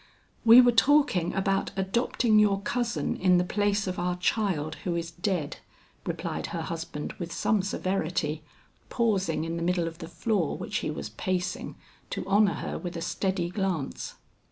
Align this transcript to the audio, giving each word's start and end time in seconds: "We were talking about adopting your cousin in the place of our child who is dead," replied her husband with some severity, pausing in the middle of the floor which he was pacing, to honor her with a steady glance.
"We 0.43 0.61
were 0.61 0.71
talking 0.71 1.31
about 1.35 1.69
adopting 1.75 2.39
your 2.39 2.61
cousin 2.61 3.15
in 3.15 3.37
the 3.37 3.43
place 3.43 3.85
of 3.85 3.99
our 3.99 4.15
child 4.15 4.77
who 4.83 4.95
is 4.95 5.11
dead," 5.11 5.57
replied 6.07 6.47
her 6.47 6.63
husband 6.63 7.13
with 7.19 7.31
some 7.31 7.61
severity, 7.61 8.41
pausing 8.89 9.43
in 9.43 9.57
the 9.57 9.61
middle 9.61 9.87
of 9.87 9.99
the 9.99 10.07
floor 10.07 10.57
which 10.57 10.77
he 10.77 10.89
was 10.89 11.09
pacing, 11.09 11.75
to 12.09 12.25
honor 12.27 12.55
her 12.55 12.79
with 12.79 12.97
a 12.97 13.01
steady 13.03 13.49
glance. 13.51 14.15